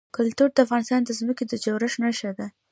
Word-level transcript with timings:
کلتور 0.17 0.49
د 0.53 0.57
افغانستان 0.65 1.01
د 1.05 1.09
ځمکې 1.19 1.43
د 1.47 1.53
جوړښت 1.63 1.97
نښه 2.03 2.31
ده. 2.37 2.47